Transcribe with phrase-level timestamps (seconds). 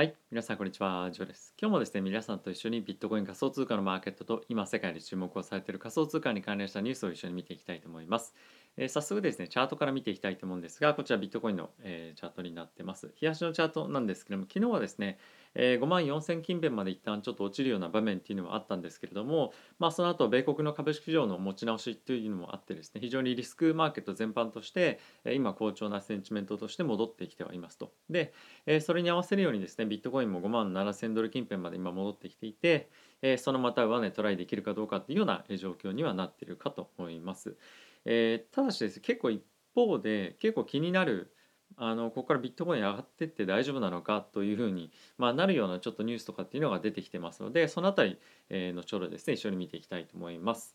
[0.00, 1.52] はい、皆さんこんにちは、ジョーです。
[1.60, 8.34] 今日もですね、皆さんと一緒にビットコイン仮想通貨のマーケットと今世界で注目をされている仮想通貨に関連したニュースを一緒に見ていきたいと思います。
[8.82, 13.12] え早速ですね、チャートから見ていきたいと思うんですが、こちらビットコインの、えチャートになってます。
[13.14, 15.18] 日足のチャートなんですけども、昨日はですね、
[15.54, 27.92] え5万4000近辺まで一旦ちょっと落ちるような場面っていうのはあったんですけれども、まあ、その後米国の株式市場の持ち直しというのもあってですね、非常にリスクマーケット全般として、え今好調なセンチメントとして戻ってきてはいますと。
[28.08, 28.32] で、
[28.64, 32.88] えそれに合わせるようにですねビットコインも5万7000ドル近辺まで今戻ってきていて、
[33.20, 37.58] えそのまた上値トライできるかどうかっていうような状況にはなっているかと思います。
[38.04, 39.42] えーただしですね結構一
[39.74, 41.34] 方で結構気になる
[41.76, 48.18] あのここからビットコイン上がってって大丈夫なのかというふうに、まあ、なるようなちょっとニュースとかっていうのが出てきてますのでそのあたり、
[48.48, 50.74] えー後ほどですね一緒に見ていきたいと思います。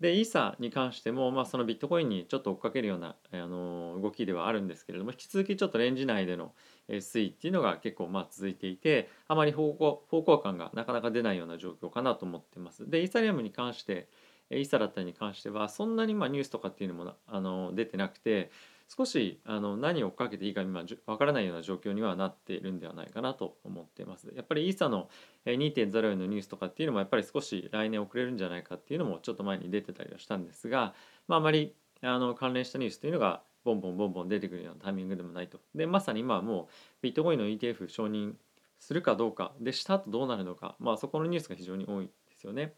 [0.00, 6.54] でイーサに関しても、まあ、そのビットコインにちょっと追っかけるような、あの動きではあるんですけれども引き続きちょっとレンジ内での
[6.88, 12.88] 推移っていうのが結構まあ続いていてあまり方向方向感がなかなか出ないような状況かなと思ってます。
[12.90, 14.08] でイーサリアムに関して
[14.50, 18.50] イーサだったりに関してはそんなにまあニュースとかっていうのもあの出てなくて
[18.88, 24.32] 少しあの何を追っかけていいか今わからないような状況にはなっているんではないかなと思っています。
[24.34, 25.08] やっぱりイーサの
[25.44, 30.94] 2.0へのニュースとかっていうのもやっぱり少し来年遅れるんじゃないかっていうのもちょっと前に出てたりはしたんですが、
[31.26, 35.58] まあ、あまりあの関連したニュースというのがボンボンボンボン出てくるようなタイミングでもないと。
[35.74, 36.66] でまさに今はもう
[37.02, 38.34] ビットコインの ETF 承認
[38.78, 42.74] するかどうかでした後どうなるのか、まあ、そこのニュースが非常に多いですよね。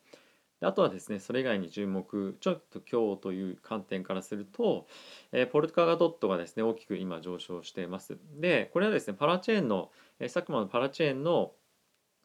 [0.61, 4.87] であとはですねそれ以外に注目ちょっと今日という観点からすると、
[5.33, 8.19] えーポルトガドットがですね大きく今上昇しています。
[8.37, 11.53] でこれはですねパラチェーンの、えー、佐久間のパラチェーンの、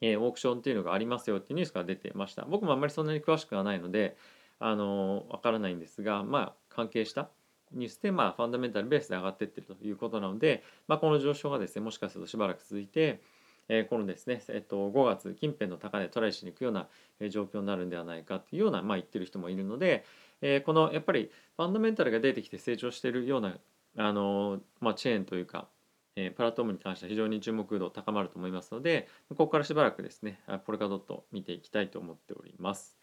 [0.02, 2.46] えオークションっていうのがありますよっていうニュースが出てました。
[2.46, 4.18] 僕もあんまりそんなに詳しくはないので
[4.60, 7.30] あのわからないんですがまあ関係した
[7.74, 13.22] ニュースで、まあ、ファンダメンタルベースで上がっていってるということなので、まあ、この上昇がですねもしかするとしばらく続いて、
[13.70, 16.88] えこのですね、えっと、5月近辺の高値トライしに行くような
[17.30, 20.06] 状況になるんではないかというような、まあ、言ってる人もいるので、
[20.42, 23.58] えーこのやっぱりファンダメンタルが出てきて成長しているような
[23.98, 25.68] あの、まあ、チェーンというか、
[26.16, 32.98] えプラットフォームに関しては非常に注目度高まると思いますのでここからしばらくですねあポルカドット見ていきたいと思っております。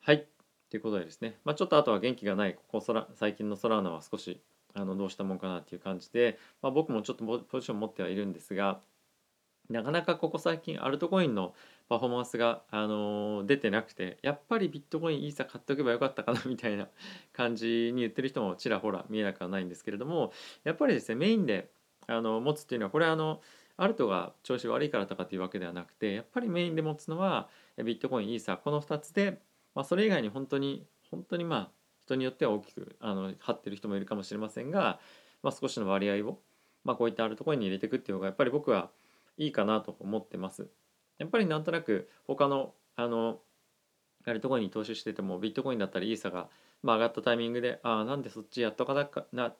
[0.00, 0.26] はい
[0.70, 4.40] ということでですね、まあ、ちょっとあとは元気がないここソラ最近のソラーナは少し
[4.74, 8.80] あのどうしたもんかなっていう感じで、まあ、僕もちょっとポジション持ってはいるんですが
[9.70, 11.54] なかなかここ最近アルトコインの
[11.88, 16.88] パフォーマンスが、あのー出てなくてやっぱりビットコインイーサ買っておけばよかったかなみたいな
[17.32, 20.32] 感じに言ってる人もちらほら見えなくはないんですけれども
[20.64, 21.70] やっぱりですねメインで
[22.06, 23.40] あの持つっていうのはこれあの
[23.76, 27.48] アルトが調子悪いからとかっていうわけではなくてやっぱりメインで持つのは
[27.78, 29.40] ビットコインイーサこの2つで、
[29.74, 34.98] まあ、それ以外に本当に本当にまあ人によっては大きくあの張ってる人もいるかもしれませんが、
[35.42, 36.38] まあ、少しの割合を、
[36.84, 38.90] まあ、こういったアルトコインに入れていくっていう方がやっぱり僕は
[39.36, 40.68] いいかなと思ってます。
[41.18, 43.40] やっぱりなんとなく他のあの
[44.24, 46.48] アルトコインに投資しててもビットコインだったりイーサが、
[46.82, 49.54] まあ、上がったタイミングでああなんでそっちやっとかなかな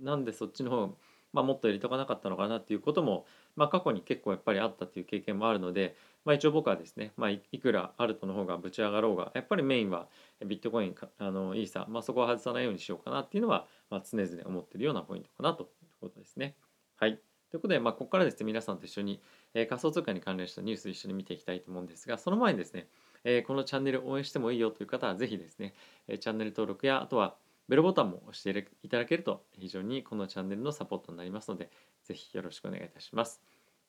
[0.00, 0.96] なんでそっちの方
[1.32, 10.08] まあ、もっと入れとかなかったのかなっていうことも、まあ、過去に結構やっぱりあったっていう経験もあるので、まあ、一応僕はですね、まあ、いくらアルトの方がぶち上がろうがやっぱりメインは
[10.46, 15.68] ビットコインかあのイーサ、まあ、そこは外さないようにしようかなっていうのは、まあ、常々思ってるようなポイントかなという
[16.00, 16.56] ことですね。
[16.96, 19.20] はいということで、まあ、ここからですね皆さんと一緒に、
[19.54, 22.88] えー仮想通貨に関連したニュース一緒に見ていきたいと思うんですがその前にですね、
[23.24, 25.74] えーこのチャンネル応援してもいいよという方はぜひですね、
[26.08, 27.36] えーチャンネル登録やあとは
[27.68, 31.70] ベルボタンも押していただけると非常にこのチャンネルのサポートになりますので
[32.04, 33.42] ぜひよろしくお願いいたします。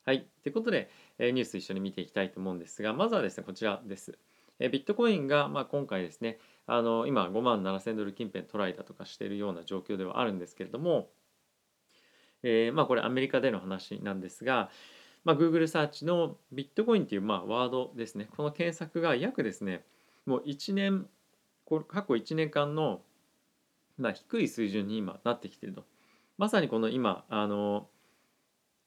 [0.06, 0.26] はい。
[0.42, 4.18] ということで、えーニュース一緒に見ていきたいと思うんですが、まずはですね、こちらです。
[4.58, 11.10] えービットコインが、まあ、今回ですね、あの今5万7000ドル近辺トライだとかしているような状況ではあるんですけれども、
[12.42, 14.70] えーまあこれアメリカでの話なんですが、
[15.24, 19.84] まあ、Google サーチのビットコインというまあワードですね、この検索が約ですね、
[20.26, 21.08] もう1年、
[21.66, 23.02] 過去1年間の、
[23.98, 25.84] まあ、低い水準に今なってきてると。
[26.38, 27.88] まさにこの今、あの、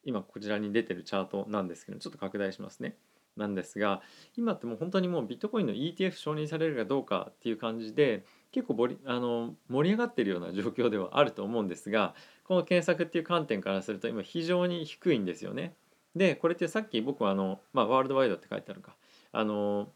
[0.03, 2.97] 今こちらに出てるチャートなんですけど、ちょっと拡大しますね。
[3.37, 4.01] なんですが、
[4.35, 12.13] 今ってもう本当にもうビットコインの ETF 承認されるかどうかっていう感じで、結構ボリあの盛り上がってるような状況ではあると思うんですが、
[12.43, 15.75] この検索っていう観点からすると今非常に低いんですよね。
[16.15, 18.95] で、これってさっき僕はあの、まあ、ワールドワイドって書いてあるか、
[19.31, 19.89] あの、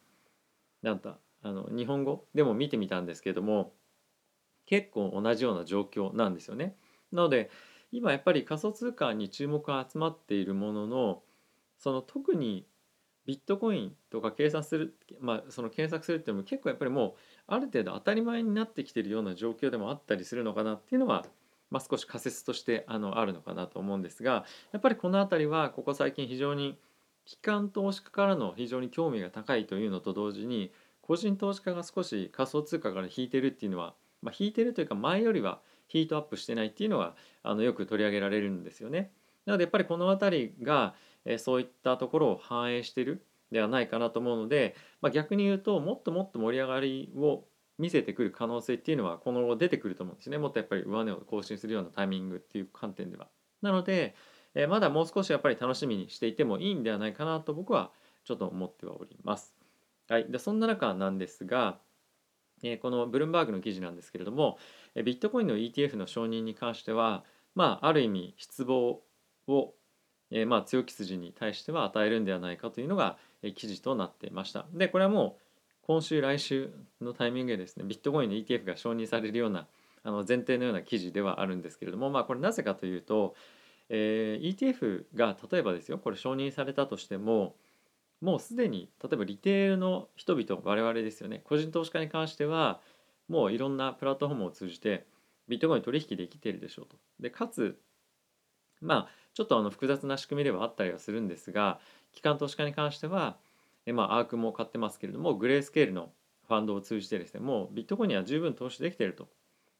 [0.81, 3.73] なんだ、あの日本語でも見てみたんですけども、
[4.65, 6.75] 結構同じような状況なんですよね。
[7.11, 7.49] なので
[7.91, 11.23] 今やっぱり仮想通貨に注目が集まっているものの
[11.79, 12.65] その特に
[13.27, 17.13] ビットコインとか計算する、まあ、その検索するっていうのも結構やっぱりもう
[17.47, 21.25] ある程度当たり前になってきてるような状況でもあったりするのかなっていうのは、
[21.69, 26.77] まあ、少し仮説としてあのあるのかなと思うんですがやっぱりこの辺りはここ最近非常に
[27.25, 30.71] 機関投資家からの非常に興味が高いというのと同時に
[31.01, 39.11] 個人投資家が少し仮想通貨から引いてるっていうのは、まあ、引いてるというか前よりはヒートアップしてないっていうのがあのよく取り上げられるんですよね。
[39.45, 40.93] なのでやっぱりこの辺りが、
[41.27, 47.45] えそういったところを反映してるではないかなと思うので、まあ、逆に言うともっともっと盛り上がりを
[47.77, 53.27] 見せてくる可能性っていうのはこの後出てくると思うんですねもっとやっぱり上値を更新するようなタイミングっていう観点では。
[53.61, 54.15] なので、
[54.55, 57.91] えー、まだもう少しやっぱり楽しみにしていてもいいんではないかなと僕は
[58.25, 59.55] ちょっと思ってはおります。
[60.09, 61.79] はい、でそんな中なんですが、
[62.63, 64.57] えー、このブルームバーグの記事なんですけれども、
[64.95, 67.23] えー、ビットコインの ETF の承認に関しては、
[67.55, 69.01] まあ、ある意味失望
[69.47, 69.73] を、
[70.31, 74.65] えー、まあ、強気筋に対しては与えるんではないかというのが、えー、記事となっていました。
[74.73, 75.41] でこれはもう
[75.87, 79.67] 今週来週のタイミングでですねビットコインの ETF が承認されるような
[80.03, 83.35] あの前提のような記事ではあるんですけれどもまあこれなぜかというと、
[83.89, 87.55] えー、ETF が例えばですよこれ承認されたとしても
[88.21, 92.81] もうすでに例えばリテールの人々我々ですよね個人投資家に関しては
[93.29, 95.05] もういろんなプラットフォームを通じて
[95.47, 96.97] ビットコイン取引できているでしょうと。
[97.19, 97.79] でかつ
[98.81, 101.79] まあちょっとあの複雑な仕組みではあったりはするんですが
[102.11, 103.37] 機関投資家に関しては
[103.85, 106.11] えまあアークも買ってますけれどもグレースケールの
[106.47, 109.27] ファンドを通じてですねもうビットコインには十分投資できていると。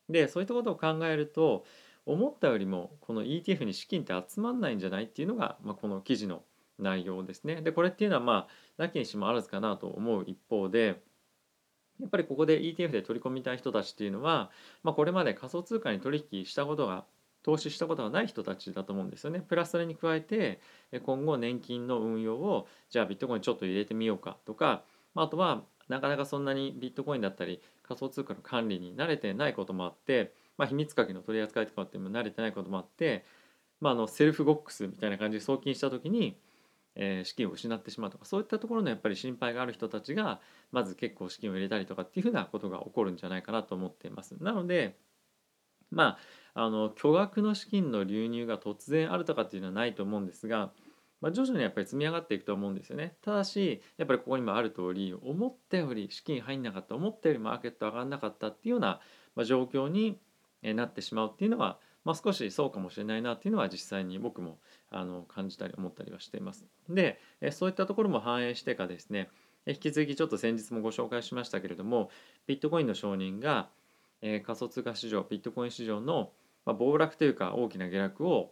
[0.09, 1.65] でそういったことを考えると
[2.05, 6.43] 思ったよりもこの ETF に資金って集まんないんじゃないっていうのが、まあ、この記事の
[6.79, 7.61] 内容ですね。
[7.61, 8.47] でこれっていうのはま
[8.77, 11.01] あなきにしもあらずかなと思う一方で
[11.99, 14.51] やっぱりここで ETF で取り込みたい人たちっていうのは、
[14.83, 17.05] まあ、これまで仮想通貨に取引したことが
[17.47, 19.39] 投資したことがない人たちだと思うんですよね。
[19.39, 20.59] プラスそれに加えて
[21.05, 24.83] 今後年金の運用をじゃあビットコインちょっと入れてみようかとか
[25.15, 33.23] あとはなかなかそんなにビットコインだったり仮想通貨の管理に慣れてないこともあって、まあ、秘密鍵の取り扱いとかっても慣れてないこともあって、
[33.79, 36.37] まあ、あのセルフボックスみたいな感じで送金した時に
[36.99, 40.41] えー、資金を失ってしまうとかそういったところのやっぱり心配がある人たちが
[40.71, 44.35] まず結構資金を入れたりとかっていうふうなことが起こるんじゃないかなと思っています。
[44.41, 44.97] なので
[45.91, 46.17] まあ
[46.59, 50.71] あの巨額の資金の流入が突然あるとかっていうのはないと思うんですが、
[51.21, 53.15] まあ、徐々にやっぱり積み上がっていくと思うんですよね。
[53.21, 58.99] ただしやっぱりここにもある通り思ったより資金入んなかった思ったよりマーケット上がんなかったっていうような、
[59.45, 60.17] 状況に
[60.63, 61.77] なってしまうっていうのは
[62.07, 66.65] まあ、少しそうかもしれないなっていうのは実際に僕もあの感じたり思ったりはしています。
[66.89, 67.19] で
[67.51, 69.29] そういったところも反映してかですね
[69.65, 72.09] 引き続きちょっと先日もご紹介しましたけれども
[72.47, 73.67] ビットコインの承認が、
[74.21, 76.31] え仮想通貨市場ビットコイン市場の、
[76.67, 78.51] ま暴落というか大きな下落を、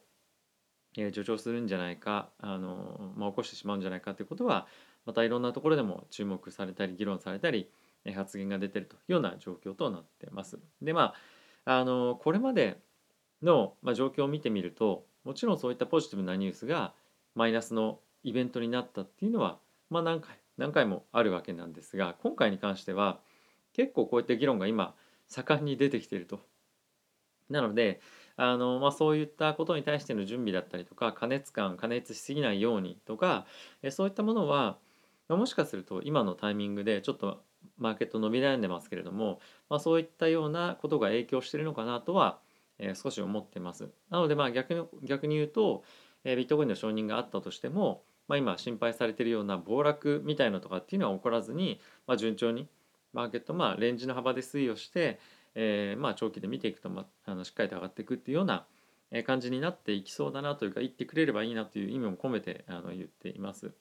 [0.97, 4.65] え助長するんじゃないかあの、まあ、起こしてしまうんじゃないかということは
[5.05, 7.69] またいろんなところでも注目されたり議論されたり
[8.05, 10.57] え発言が出てるというような状況となってます。
[10.81, 11.13] でま
[11.65, 12.79] ああのこれまで
[13.41, 16.93] の、まあ、状況を見てみるともちろんそういったポジティブなニュースが
[17.33, 19.59] マイナスのイベントになったっていうのは、
[19.89, 23.19] まあ、何回何回もあるわけなんですが今回に関しては
[23.73, 24.95] 結構こういった議論が今
[25.27, 26.39] 盛んに出てきていると。
[27.49, 28.01] なので
[28.37, 33.45] あの、まあ、そういったことに対しての準備だったりとか加熱感加熱しすぎないようにとか
[33.81, 34.77] えそういったものは
[35.29, 37.43] もしかすると今のタイミングでちょっと
[37.77, 39.39] マーケット伸び悩んでますけれども、
[39.69, 42.39] まあ、そういったようなことが影響してるのかなとは
[42.79, 43.89] えー、少し思ってます。
[44.09, 45.83] なのでまあ逆に逆に言うと、
[46.23, 52.67] えー、ビットコインの承認があったとしても、まあ、今心配されてるような暴落みたいなとかっていうのは起こらずに、まあ、順調に
[53.13, 55.19] マーケットまあレンジの幅で推移をして、
[55.55, 58.65] えー、まあ長期で見ていくと、まあ、のしっかりと上がっていくっていうような
[59.25, 63.71] 感じになっていきそうだなというか言ってくれればいいなという意味も込めてあの言っています。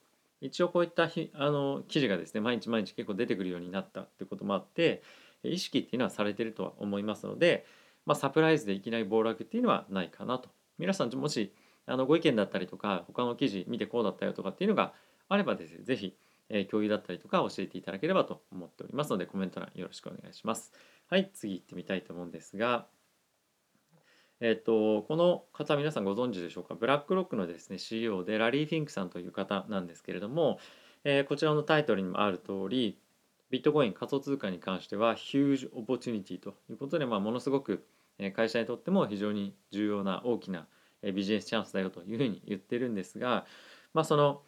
[0.41, 5.01] 一応こういったひあの記事がですね毎日毎日結構出てくるようになったってこともあって
[5.43, 7.65] 意識っていうのはされてるとは思いますので、
[8.05, 11.53] まあ、サプライズでいきなり暴落っていうのはないかなと皆さんもし
[11.85, 14.93] あのご意見だったりとか他の記事見てこうだったよとかっていうのが
[15.29, 16.15] あればですね是非
[16.49, 20.71] え、共有だったりとか教えていただければと思っておりますのでコメント欄よろしくお願いします。
[21.07, 22.87] はい、次行ってみたいと思うんですが、
[24.39, 26.75] えっ、ー、と、この方皆さんご存知でしょうか？
[26.75, 30.59] ブラックロックのですね CEO でラリー・フィンクさんという方なんですけれども、
[31.03, 32.97] えー、こちらのタイトルにもある通り
[33.51, 37.85] ビットコイン仮想通貨に関してはヒュージオポチュニティということで、まあ、ものすごく
[38.35, 40.67] 会社にとっても非常に重要な大きな
[41.13, 43.45] ビジネスチャンスだよというふうに言ってるんですが、
[43.93, 44.41] まあ、その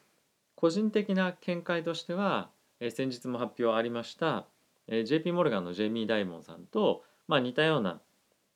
[0.56, 2.50] 個人的な見解としては
[2.80, 4.48] 先日も発表ありました
[4.88, 8.01] JP モルガンのジェイミー・ダイモンさんと、まあ、似たような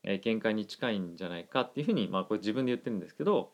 [0.04, 3.52] 見解に近いんじゃないかっていうふうに、まあ、これ自分で言ってるんですけど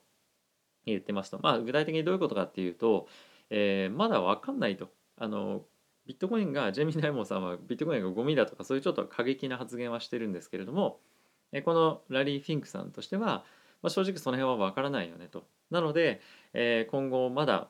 [0.86, 3.08] 言ってますと、まあ、具体的にどういうことかっていうと、
[3.50, 5.64] えー、まだ分かんないとあの
[6.06, 11.00] ビットコインがジェイミー・ダイモンさんはビットコインがゴミだとかそういうちょっと過激な発言はしてるんですけれども
[11.66, 13.44] このラリー・フィンクさんとしては、
[13.82, 15.46] まあ、正直その辺は分からないよねと。
[15.72, 16.22] なので、
[16.54, 17.70] えー、今後まだ、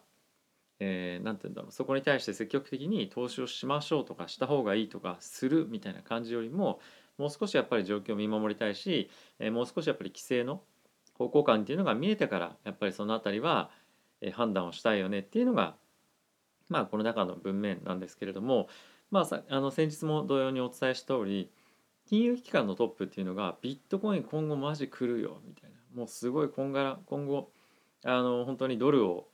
[0.79, 1.72] えー、て言うんだろう。
[1.72, 6.79] そこに対して積極的に投資をしましょうとかした方がいいとかするみたいな感じよりも
[7.17, 10.62] もう少しやっぱり状況を見守りたいし、えー、もう少しやっぱり規制の
[11.17, 13.72] 方向感っていうのが見えてからやっぱりその辺りは、
[14.34, 15.75] 判断をしたいよねっていうのが
[16.69, 18.67] まあこの中の文面なんですけれども
[19.12, 21.51] まあさあの先日も同様にお伝えした通り
[22.10, 27.51] 金融機関のトップっていうのがビットコイン今後マジ来るよみたいなもうすごい今後今後
[28.05, 29.27] あの本当にドルを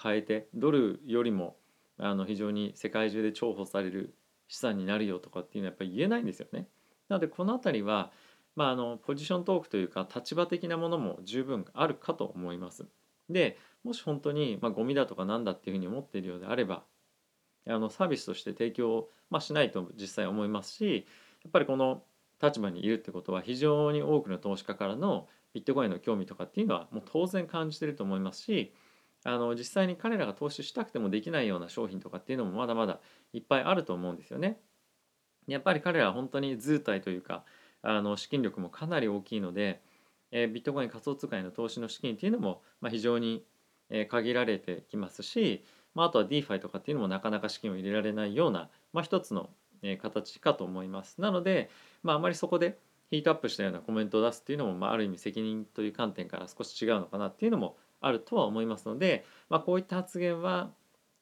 [0.00, 1.56] 変えてドルよりも
[1.98, 4.14] あの非常に世界中で重宝される
[4.46, 6.68] 資産になるよとかっていうのはやっぱり言えないんですよね。
[7.08, 8.12] なのでこの辺りは、
[8.56, 12.86] まあ、あのポジショントークというか立場的なものも十分あるかと思います。
[13.28, 16.84] でもし本当に、まあ、ゴミだとかなんだっていうふうに思っているようであれば
[17.66, 21.06] あのサービスとして提供、まあ、しないと実際思いますし
[21.44, 22.02] やっぱりこの
[22.42, 28.72] 立場にいるってことは非常に多くの投資家からのビットコインの興味とかっていうのはもう当然感じてると思いますし
[29.24, 33.00] あの実際に彼らが投資したくてもできないような商品とかっていうのもまだまだ
[33.32, 34.60] いっぱいあると思うんですよね。
[35.46, 37.44] やっぱり彼らは本当に図体というか
[37.82, 39.80] あの資金力もかなり大きいので、
[40.30, 43.44] えー、ビットコイン仮想通貨への投資の資金っていうのも、まあ、非常に、
[44.10, 49.48] 限られてきますし、まあ、あとは DeFi とかっていうのもなかなか資金を入れられないような、まあ、一つの、
[50.02, 51.20] 形かと思います。
[51.20, 51.70] なので、
[52.02, 52.78] まあ、あまりそこで
[53.10, 60.70] ヒートアップしたようなコメントを出すっていうのも、まあ、ある意味責任という観点から少し違うのかなっていうのもあるとは思いますので、まあ、こういった発言は、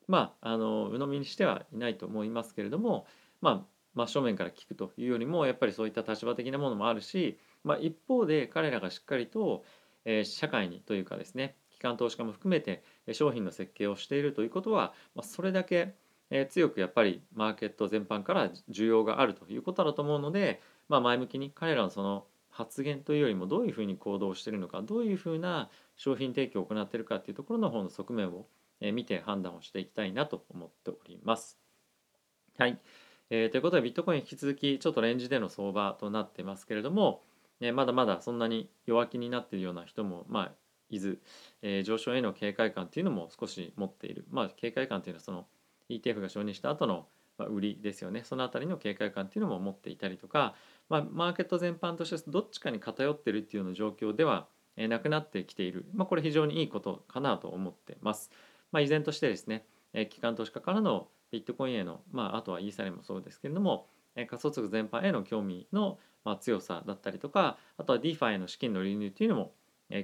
[0.09, 3.07] まあ、あの鵜呑みにしてはいないと思いますけれども、
[3.41, 3.65] まあ、
[3.95, 9.65] 真正面から聞くというよりもやっぱりそういった立場的なものもあるし、まあ、一方で彼らがしっかりと、
[10.05, 15.95] えー、社会にというかですね機関投資家も含めて商品の設計をしているということは、まあ、それだけ
[16.51, 28.47] 強くやっぱりマーケット全般から需要があるということだと思うので、まあ、前向きに彼らのその発言というよりもどういうふうに行動しているのかどういうふうな商品提供を行っているかっていうところの方の側面を
[28.81, 31.59] 見て判断をしていきたいなと思っております。
[32.59, 32.79] はい、
[33.31, 37.23] えー、ということでビットコイン引き続きちょっとレンジでの相場となってますけれども、
[37.61, 40.53] えー、まだまだそんなに弱気になっているような人もまあ
[40.89, 41.21] いず、
[41.63, 44.27] えー、上昇への警戒感っていうのも少し持っている。
[44.31, 45.47] まあ警戒感っていうのはその
[45.89, 47.07] ETF が承認した後の
[47.39, 48.25] 売りですよね。
[48.25, 50.55] その辺りの警戒感っていうのも持っていたりとか、
[50.89, 54.47] まあ、マーケット全般としてどっちかに偏ってるっていうような状況では
[54.77, 58.31] なくなってきている、まあ、これ非常にいいことかなと思ってます。
[58.73, 59.65] まあ、依然としてですね
[60.11, 65.99] 機関投資家からのビットコインへの、まあ、あとはイーサリアもそうですけれども仮想通貨全般への興味の
[66.41, 69.53] 強さだったりとかあとは DeFi への資金の流入というのも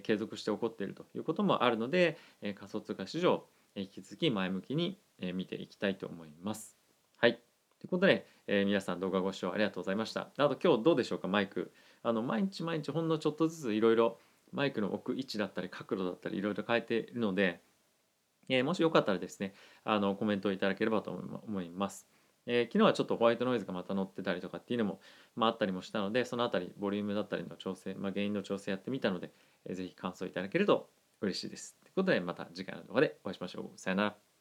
[0.02, 4.98] 継続して起こっているということもあるので仮想通貨市場引き続き前向きに
[5.34, 6.76] 見ていきたいと思います。
[7.16, 7.34] はい。
[7.80, 10.28] ということで、えー、皆さん動画ご視聴ありがとうございました。
[10.36, 11.72] あと今日どうでしょうか、マイク。
[12.02, 14.18] あの毎日毎日ほんのちょっとずついろいろ
[14.52, 17.60] マイクの置く位置だったり角度だったりいろいろ変えているので、
[18.48, 19.54] えー、もしよかったらですね、
[19.84, 22.06] あのコメントをいただければと思います。
[22.46, 25.00] えー、昨日はちょっとホワイトノイズがまた乗ってたりとかっていうのも、
[25.36, 29.30] まあ、あったりもしたので、そのあたり、ボリュームだったりの調整、まあ、原因の調整やってみたので、
[29.66, 30.90] えー、ぜひ感想いただけると
[31.20, 31.76] 嬉しいです。
[31.82, 33.78] ということで、また次回の動画でお会いしましょう。
[33.78, 34.31] さよなら。